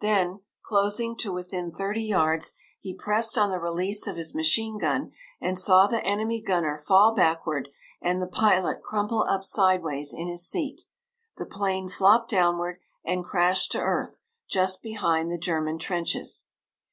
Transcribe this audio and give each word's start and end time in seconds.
Then, 0.00 0.38
closing 0.64 1.16
to 1.16 1.32
within 1.32 1.72
thirty 1.72 2.04
yards, 2.04 2.52
he 2.78 2.94
pressed 2.94 3.36
on 3.36 3.50
the 3.50 3.58
release 3.58 4.06
of 4.06 4.14
his 4.14 4.32
machine 4.32 4.78
gun, 4.78 5.10
and 5.40 5.58
saw 5.58 5.88
the 5.88 6.00
enemy 6.04 6.40
gunner 6.40 6.78
fall 6.78 7.12
backward 7.12 7.68
and 8.00 8.22
the 8.22 8.28
pilot 8.28 8.80
crumple 8.80 9.24
up 9.28 9.42
sideways 9.42 10.14
in 10.14 10.28
his 10.28 10.48
seat. 10.48 10.82
The 11.36 11.46
plane 11.46 11.88
flopped 11.88 12.30
downward 12.30 12.78
and 13.04 13.24
crashed 13.24 13.72
to 13.72 13.80
earth 13.80 14.20
just 14.48 14.84
behind 14.84 15.32
the 15.32 15.36
German 15.36 15.80
trenches. 15.80 16.46